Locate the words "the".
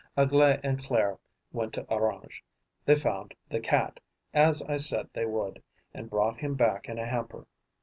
3.49-3.59